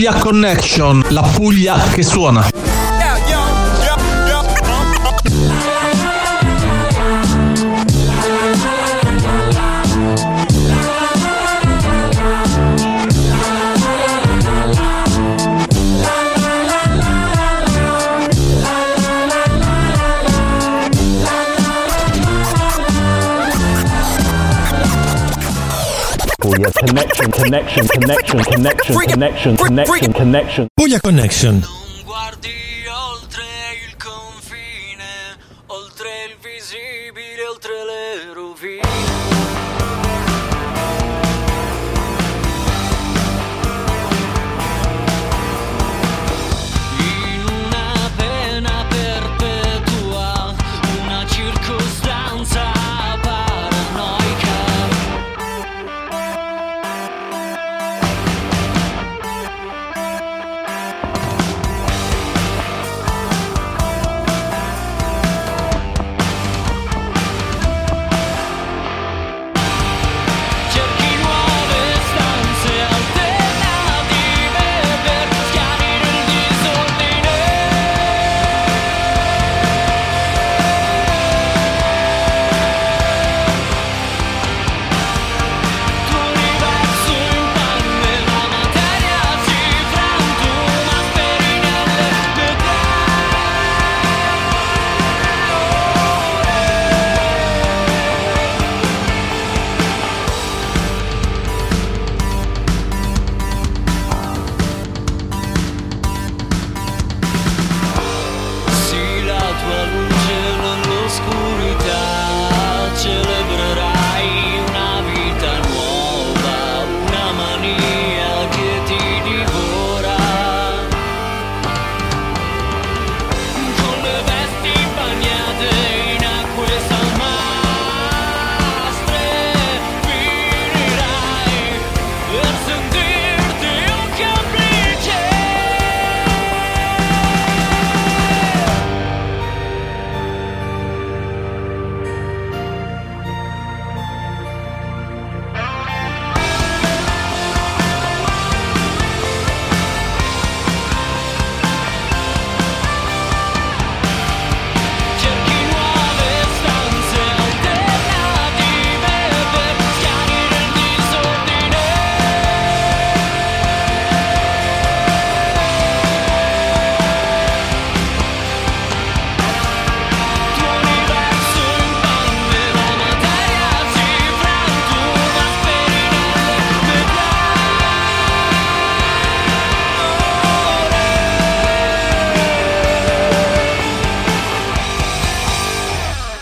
[0.00, 2.69] Puglia Connection, la Puglia che suona.
[26.90, 30.68] Connection, connection, connection, connection, connection, connection, connection.
[30.76, 31.62] Puglia Connection.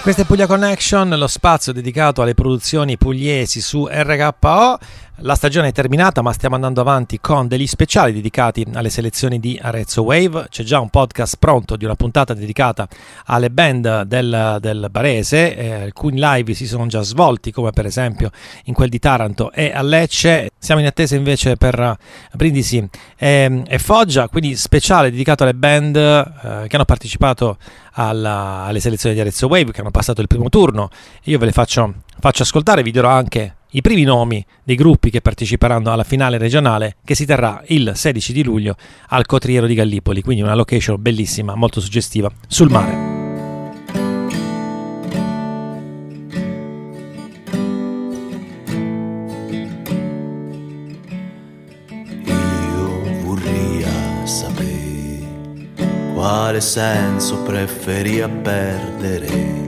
[0.08, 4.78] Questa è Puglia Connection, lo spazio dedicato alle produzioni pugliesi su RKO.
[5.22, 9.58] La stagione è terminata, ma stiamo andando avanti con degli speciali dedicati alle selezioni di
[9.60, 10.46] Arezzo Wave.
[10.48, 12.86] C'è già un podcast pronto di una puntata dedicata
[13.24, 15.56] alle band del, del Barese.
[15.56, 18.30] Eh, alcuni live si sono già svolti, come per esempio
[18.66, 20.50] in quel di Taranto e a Lecce.
[20.56, 21.96] Siamo in attesa invece per
[22.34, 27.56] Brindisi e, e Foggia, quindi speciale dedicato alle band eh, che hanno partecipato
[27.94, 30.90] alla- alle selezioni di Arezzo Wave, che hanno passato il primo turno.
[31.24, 35.20] Io ve le faccio, faccio ascoltare, vi dirò anche i primi nomi dei gruppi che
[35.20, 38.76] parteciperanno alla finale regionale che si terrà il 16 di luglio
[39.08, 43.16] al Cotriero di Gallipoli, quindi una location bellissima, molto suggestiva, sul mare.
[52.24, 53.84] Io vorrei
[54.24, 55.26] sapere
[56.14, 59.66] quale senso preferia perdere.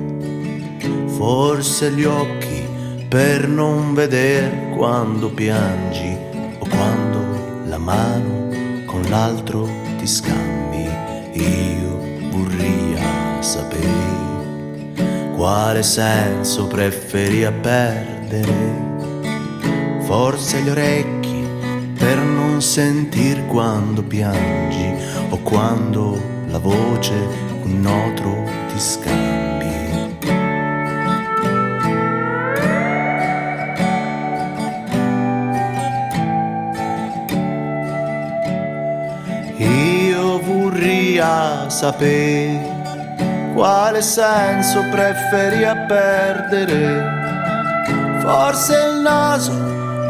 [1.06, 2.49] Forse gli occhi
[3.10, 6.16] per non vedere quando piangi
[6.60, 9.68] o quando la mano con l'altro
[9.98, 10.88] ti scambi.
[11.32, 11.98] Io
[12.30, 12.96] vorrei
[13.40, 18.78] sapere quale senso preferia perdere.
[20.02, 21.44] Forse gli orecchi
[21.98, 24.94] per non sentir quando piangi
[25.30, 26.16] o quando
[26.46, 27.14] la voce
[27.64, 29.49] un otro ti scambi.
[41.20, 42.78] Vorrei sapere
[43.54, 47.18] quale senso preferia perdere.
[48.20, 49.52] Forse il naso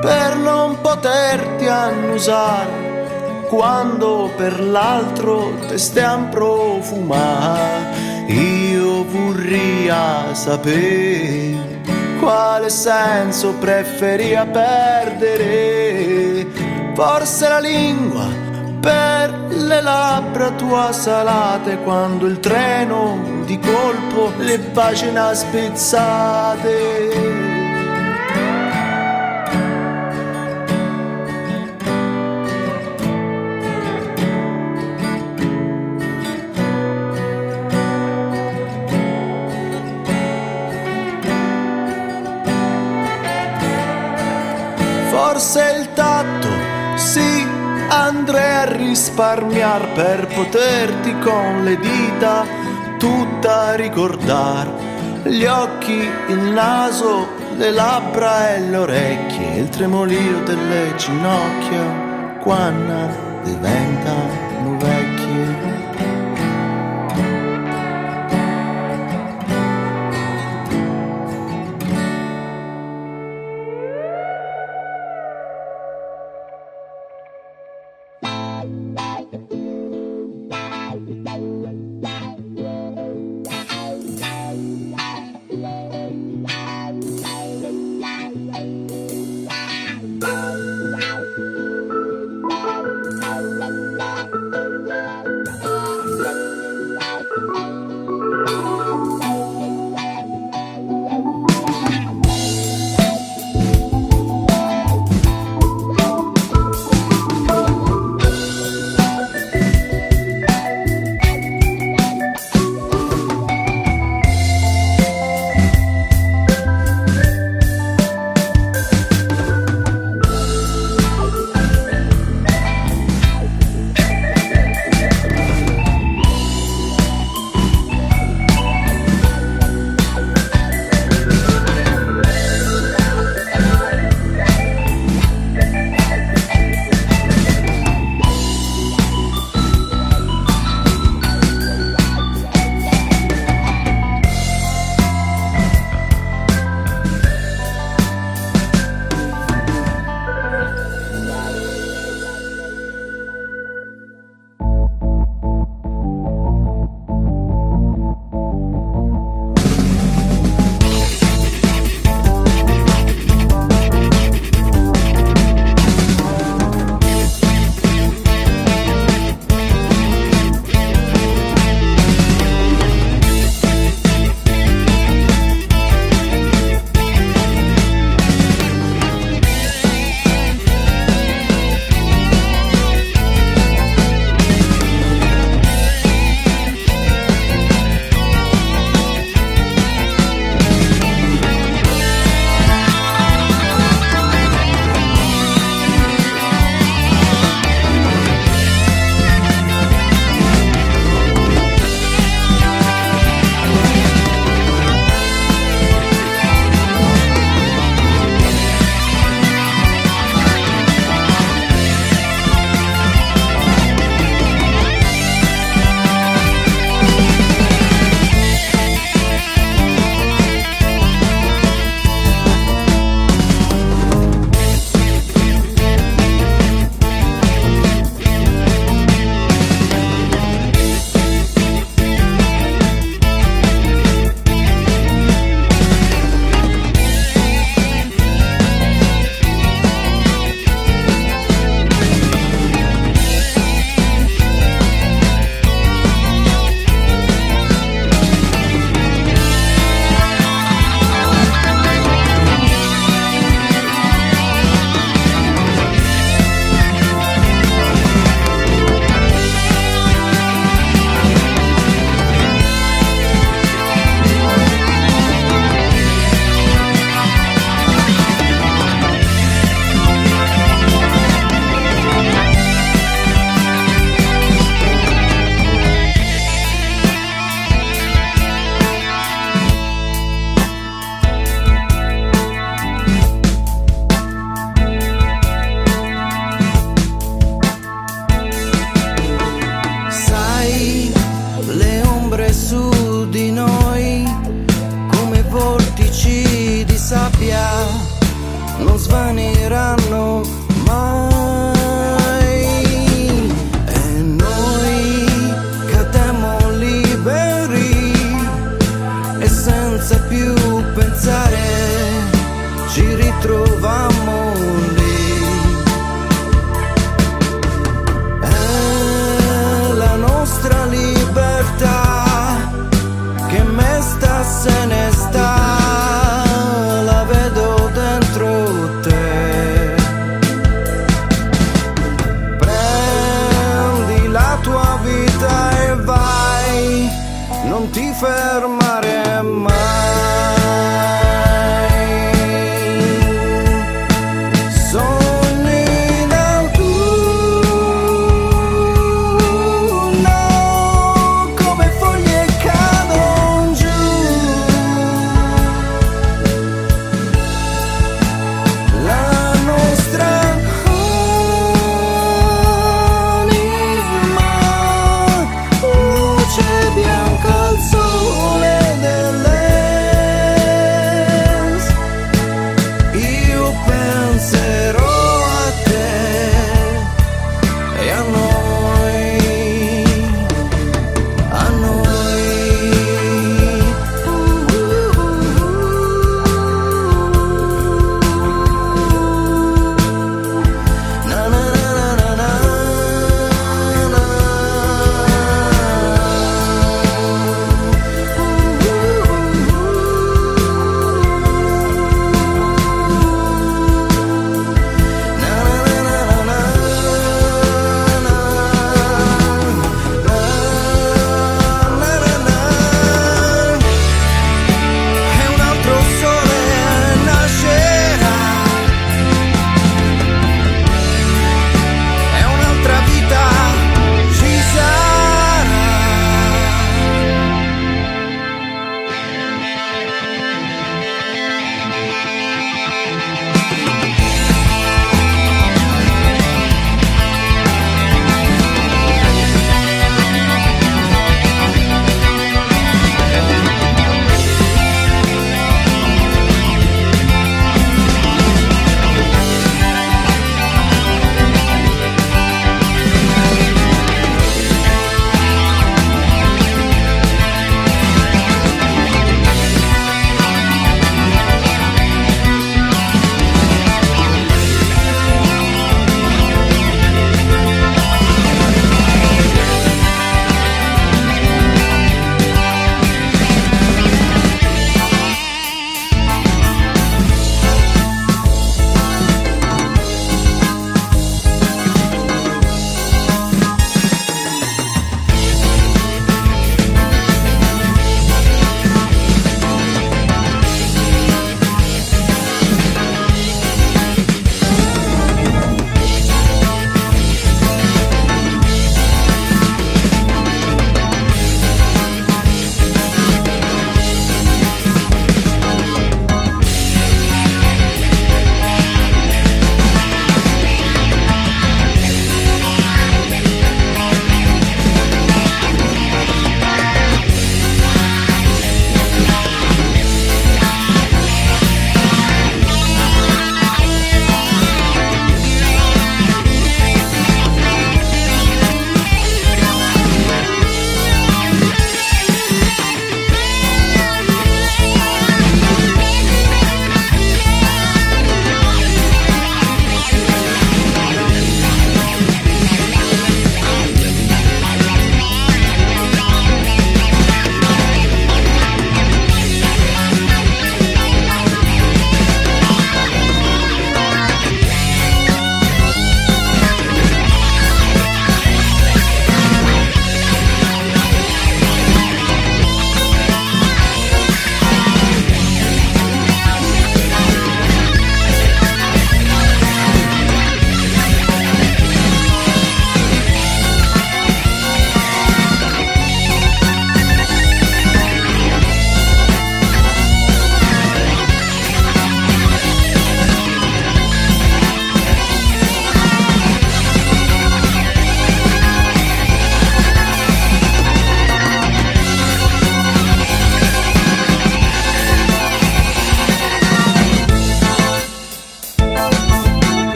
[0.00, 8.24] per non poterti annusare quando per l'altro te stiam profumare.
[8.26, 9.88] Io vorrei
[10.32, 11.84] sapere
[12.18, 15.44] quale senso preferia perdere.
[16.94, 18.35] Forse la lingua
[18.86, 26.74] per le labbra tua salate quando il treno di colpo le pagine spezzate.
[45.10, 46.48] Forse il tatto,
[46.94, 47.55] sì,
[47.88, 52.44] andrei a risparmiar per poterti con le dita
[52.98, 54.70] tutta ricordare.
[55.24, 64.76] Gli occhi, il naso, le labbra e le orecchie, il tremolio delle ginocchia, quando diventano
[64.78, 66.05] vecchie.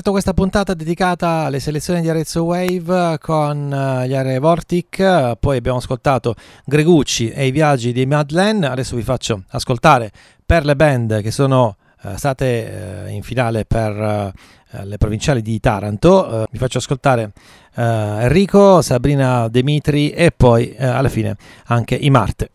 [0.00, 5.58] Aperto questa puntata dedicata alle selezioni di Arezzo Wave con eh, gli Are Vortic, poi
[5.58, 10.10] abbiamo ascoltato Gregucci e i viaggi di Madeleine, adesso vi faccio ascoltare
[10.46, 14.32] per le band che sono eh, state eh, in finale per
[14.82, 17.32] le provinciali di Taranto, vi faccio ascoltare
[17.74, 22.50] Enrico, Sabrina Demitri e poi alla fine anche i Marte.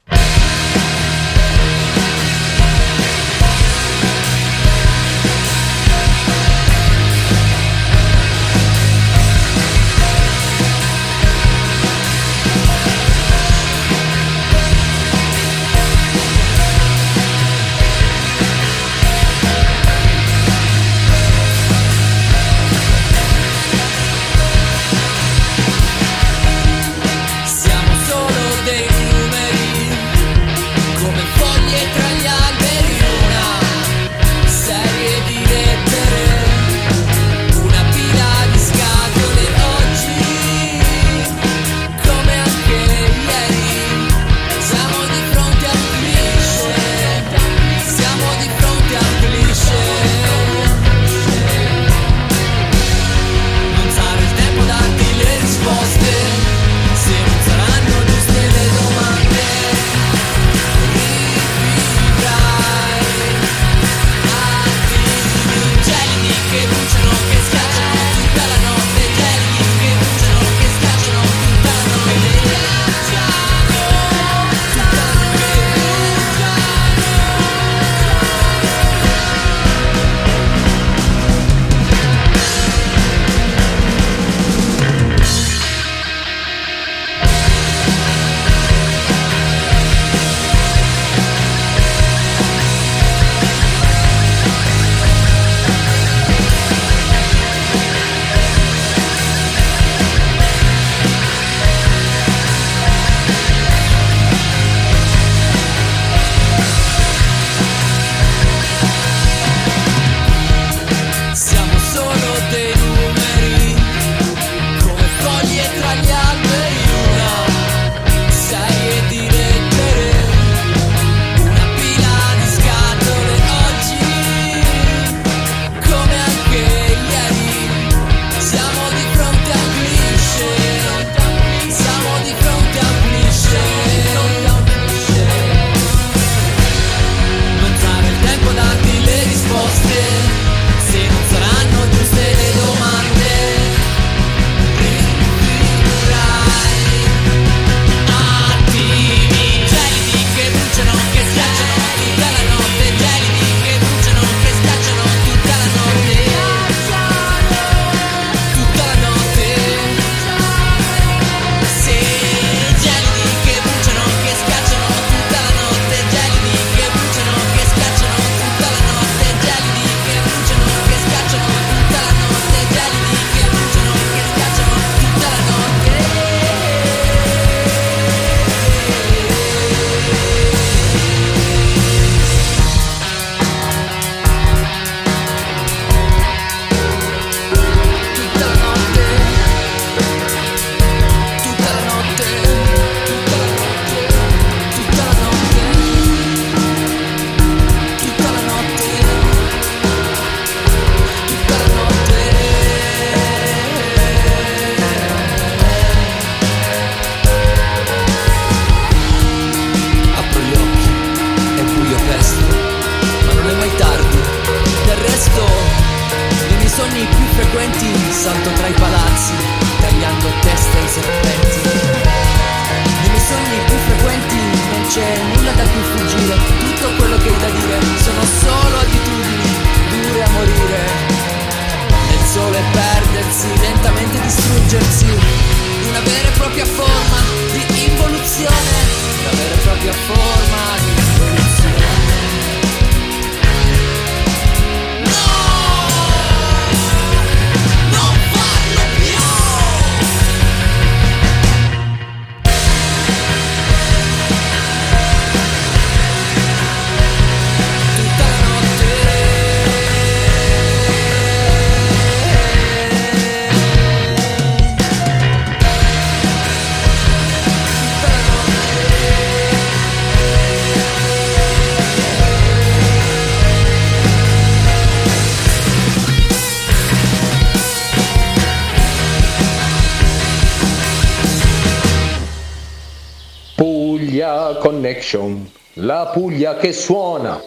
[284.25, 287.39] Puglia Connection, la Puglia che suona.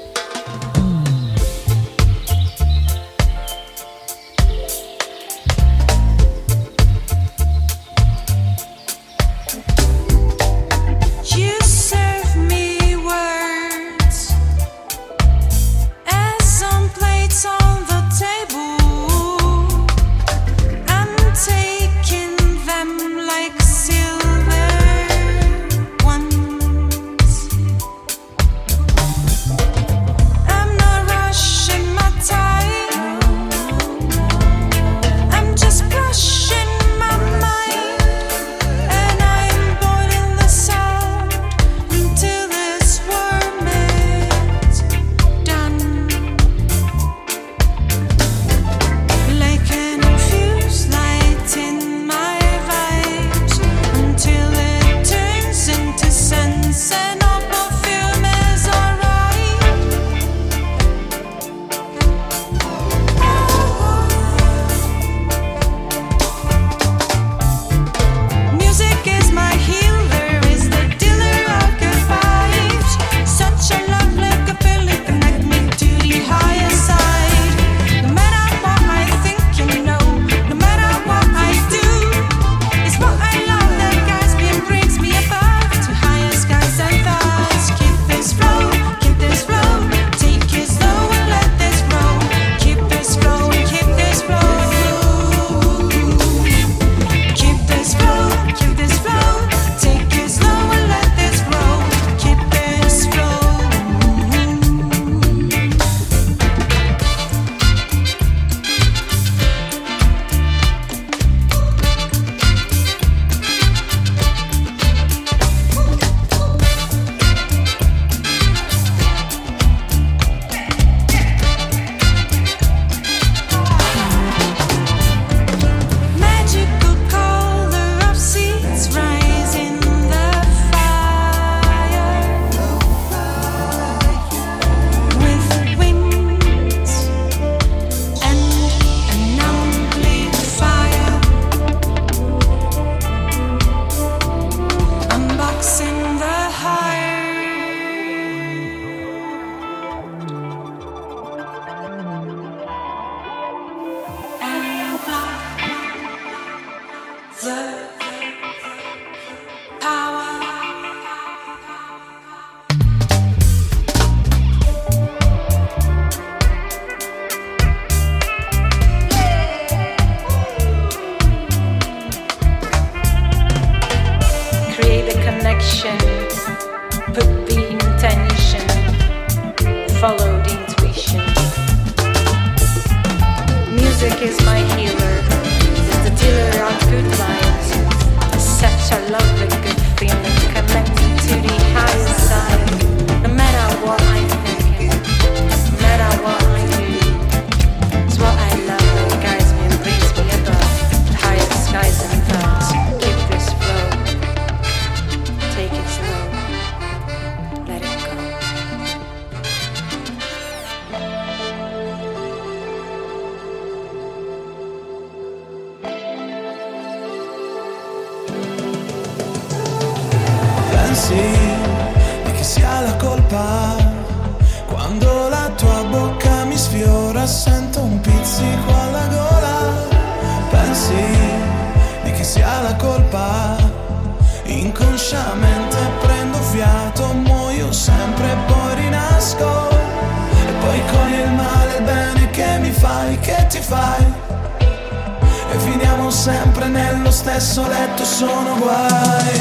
[246.28, 249.40] Sempre nello stesso letto, sono guai.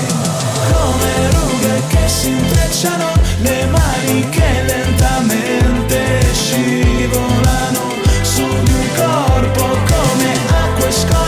[0.72, 7.82] Come rughe che si intrecciano, le mani che lentamente scivolano
[8.22, 10.32] su di un corpo come
[10.64, 11.27] acque scogli, come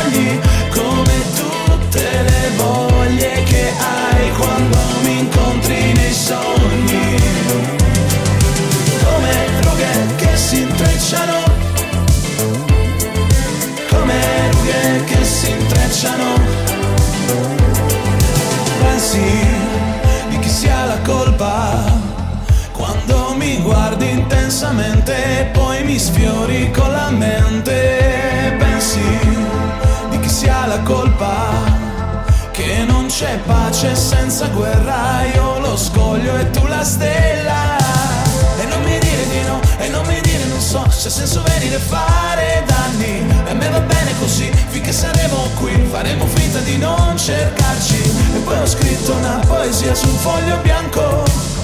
[24.60, 28.58] intensamente poi mi sfiori con la mente.
[28.60, 29.00] Pensi
[30.10, 31.48] di chi sia la colpa
[32.52, 37.78] che non c'è pace senza guerra, io lo scoglio e tu la stella.
[38.60, 41.41] E non mi dire di no, e non mi dire non so se ha senso
[41.43, 43.26] venire a fare danni.
[43.45, 48.02] E a me va bene così, finché saremo qui, faremo finta di non cercarci.
[48.36, 51.59] E poi ho scritto una poesia su un foglio bianco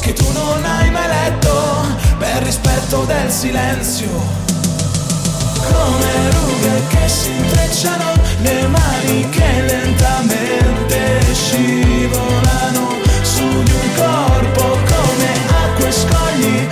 [0.00, 1.86] che tu non hai mai letto
[2.18, 4.08] per rispetto del silenzio.
[5.68, 12.88] Come rughe che si intrecciano, le mani che lentamente scivolano
[13.22, 15.30] su di un corpo come
[15.64, 16.68] acque scogli,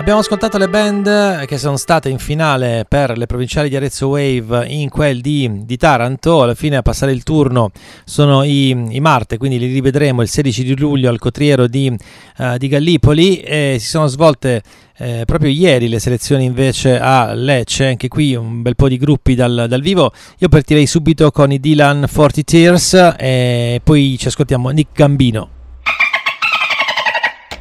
[0.00, 4.66] Abbiamo ascoltato le band che sono state in finale per le provinciali di Arezzo Wave
[4.66, 6.42] in quel di, di Taranto.
[6.42, 7.70] Alla fine a passare il turno
[8.06, 11.94] sono i, i Marte, quindi li rivedremo il 16 di luglio al Cotriero di,
[12.38, 13.40] eh, di Gallipoli.
[13.40, 14.62] E si sono svolte
[14.96, 19.34] eh, proprio ieri le selezioni invece a Lecce, anche qui un bel po' di gruppi
[19.34, 20.12] dal, dal vivo.
[20.38, 25.50] Io partirei subito con i Dylan 40 Tears e poi ci ascoltiamo Nick Gambino.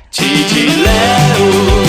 [0.09, 1.88] Gigi Leo,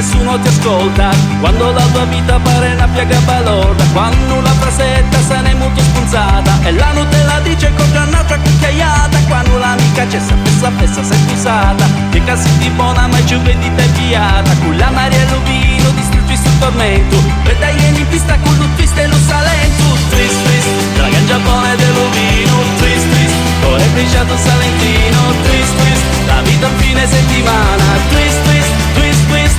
[0.00, 1.10] nessuno ti ascolta.
[1.40, 5.80] Quando la tua vita pare una piaga balorda Quando una frasetta se ne è molto
[5.82, 6.52] spunzata.
[6.64, 12.24] E la Nutella dice con un'altra cucchiaiata Quando l'amica c'è fessa fessa sei scusata Che
[12.24, 14.50] casi di buona ma ci vedi te piata.
[14.62, 17.16] Con la Maria Lovino distrutti sul tormento.
[17.44, 19.84] E dai in pista con lo e lo salento.
[20.08, 25.18] Twist twist, draga in Giappone dell'ovino Twist twist, core briciato salentino.
[25.44, 27.84] Twist twist, la vita a fine settimana.
[28.10, 28.59] Twist twist,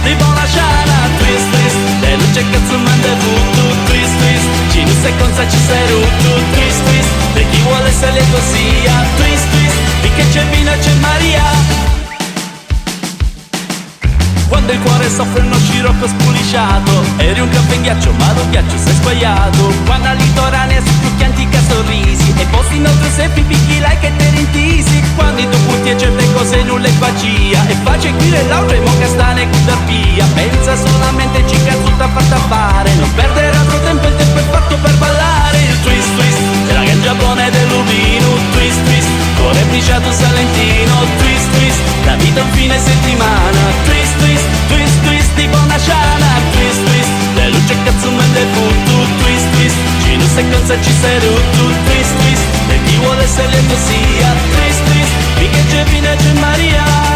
[0.02, 3.16] twist twist, di buona sciana Twist twist, e non c'è cazzo manda
[14.72, 18.94] il cuore soffre uno scirocco spuliciato Eri un caffè in ghiaccio ma lo ghiaccio sei
[18.94, 19.74] sbagliato.
[19.86, 24.30] Quando al litorale si più antica sorrisi E posti inoltre se pipicchi like e te
[24.30, 25.04] rintisi.
[25.16, 28.80] Quando i tuoi punti e certe cose nulla è magia E face qui le lauree
[28.80, 30.26] mo castane buttar via.
[30.34, 32.94] Pensa solamente ci cazzuta fatta fare.
[32.96, 35.58] Non perdere altro tempo il tempo è fatto per ballare.
[35.60, 38.82] Il twist twist della gran Giappone dell'ubino Twist
[39.72, 40.94] briciato salentino.
[41.18, 43.62] Twist twist, la vita un fine settimana.
[43.86, 44.46] Twist twist,
[45.32, 50.16] twist twist, tipo una ciana Twist twist, le luce cazzo mende tutto Twist twist, ci
[50.16, 54.84] non sei cosa ci sei rotto Twist twist, e chi vuole essere lieto sia Twist.
[54.84, 57.10] Twist, c'è fine c'è Maria.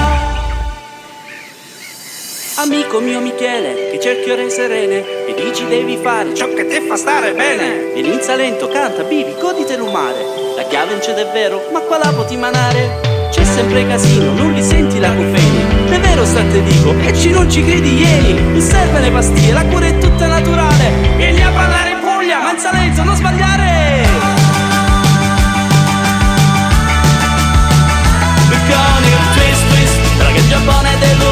[2.58, 6.96] Amico mio Michele, che cerchi ore serene E dici devi fare ciò che te fa
[6.96, 7.92] stare bene.
[7.94, 10.26] Vieni in Salento, canta, vivi, goditelo un mare
[10.56, 14.64] La chiave non c'è davvero, ma qua la poti manare C'è sempre casino, non li
[14.64, 18.62] senti la cofeni È vero sta te dico, e ci non ci credi ieri Non
[18.62, 20.92] serve le pastiglie, la cura è tutta naturale.
[21.18, 23.64] Vieni a parlare in Puglia, ma in Salento non sbagliare.
[28.68, 30.00] Con twist twist
[30.36, 31.25] il Giappone dell'ovino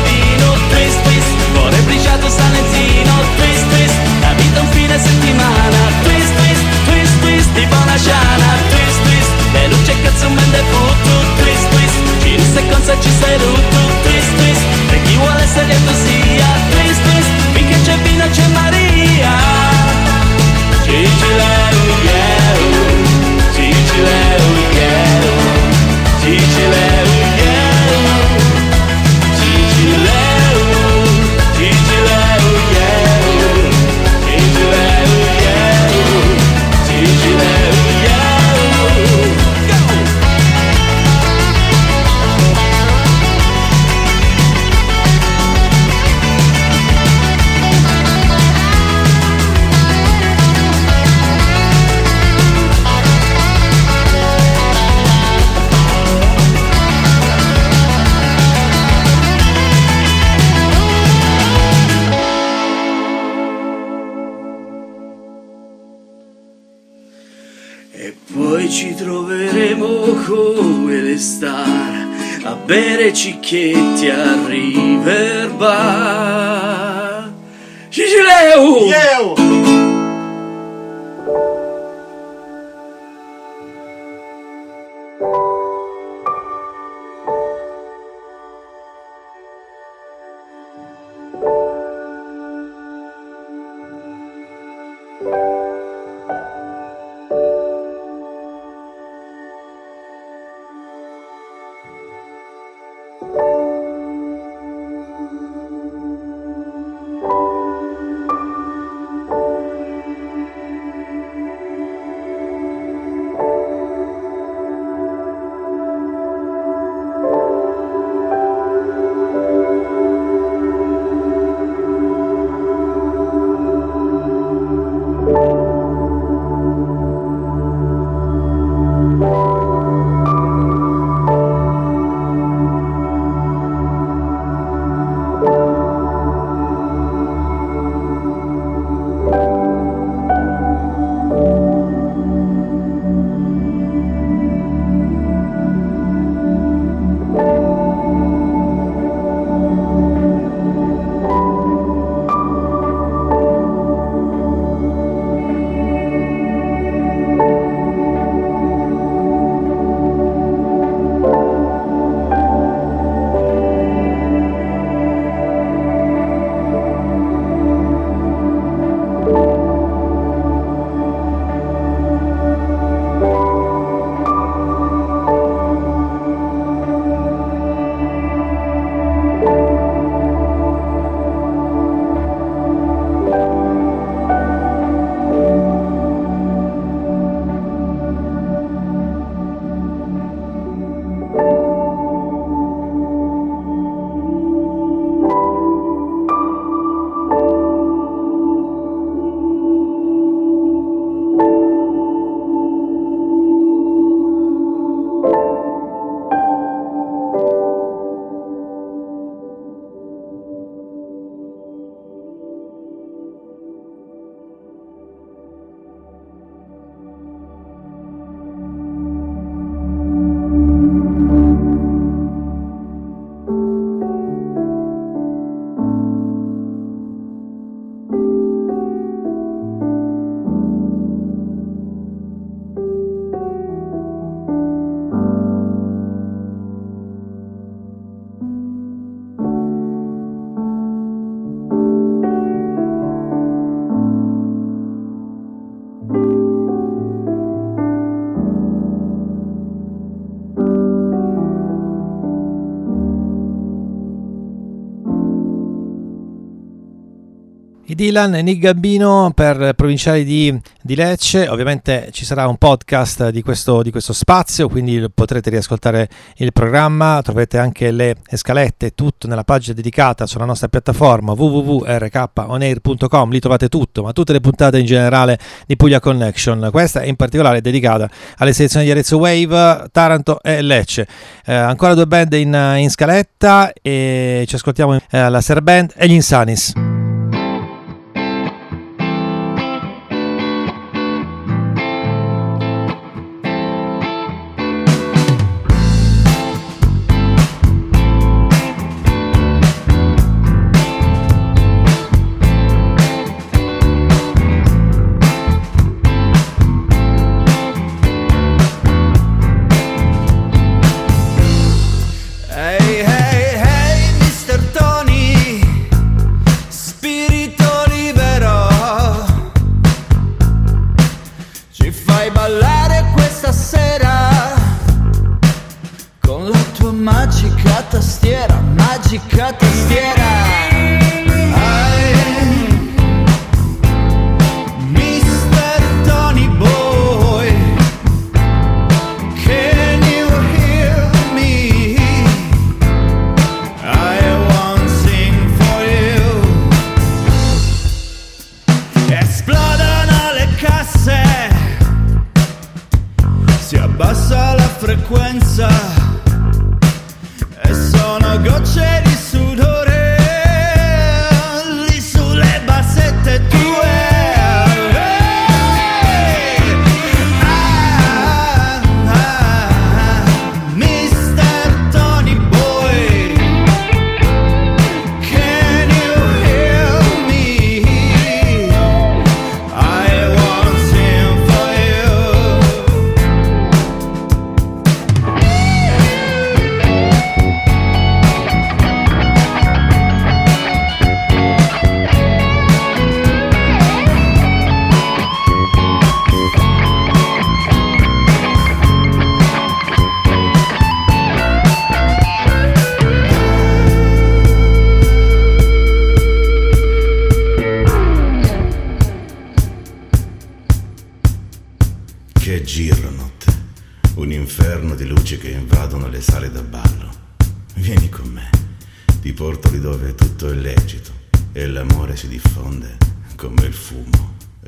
[257.85, 261.47] Di Dylan, Nick Gambino per Provinciali di, di Lecce.
[261.49, 266.07] Ovviamente ci sarà un podcast di questo, di questo spazio, quindi potrete riascoltare
[266.37, 267.19] il programma.
[267.21, 273.29] Troverete anche le scalette, tutto nella pagina dedicata sulla nostra piattaforma www.rkonair.com.
[273.31, 276.69] Lì trovate tutto, ma tutte le puntate in generale di Puglia Connection.
[276.71, 281.07] Questa è in particolare dedicata alle selezioni di Arezzo Wave, Taranto e Lecce.
[281.45, 286.07] Eh, ancora due band in, in scaletta e ci ascoltiamo eh, la Ser Band e
[286.07, 286.92] gli Insanis.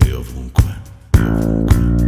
[0.08, 2.05] eu eu.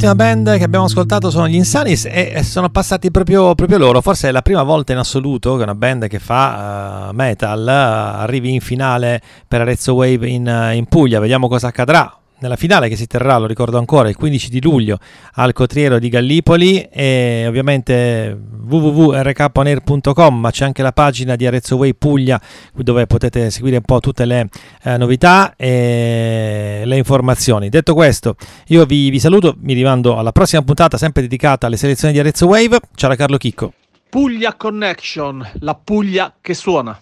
[0.00, 4.00] L'ultima band che abbiamo ascoltato sono gli Insanis e sono passati proprio, proprio loro.
[4.00, 7.72] Forse è la prima volta in assoluto che una band che fa eh, metal eh,
[7.72, 11.18] arrivi in finale per Arezzo Wave in, eh, in Puglia.
[11.18, 12.16] Vediamo cosa accadrà.
[12.40, 15.00] Nella finale che si terrà, lo ricordo ancora, il 15 di luglio
[15.34, 21.94] al Cotriero di Gallipoli e ovviamente www.rkonair.com ma c'è anche la pagina di Arezzo Way
[21.94, 22.40] Puglia
[22.76, 24.48] dove potete seguire un po' tutte le
[24.84, 27.70] eh, novità e le informazioni.
[27.70, 28.36] Detto questo,
[28.68, 32.46] io vi, vi saluto, mi rimando alla prossima puntata sempre dedicata alle selezioni di Arezzo
[32.46, 32.78] Wave.
[32.94, 33.72] Ciao da Carlo Chicco.
[34.08, 36.96] Puglia Connection, la Puglia che suona.